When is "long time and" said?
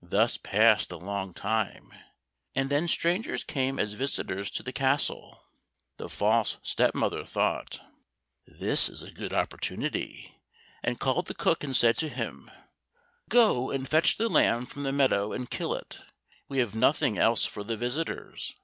0.96-2.70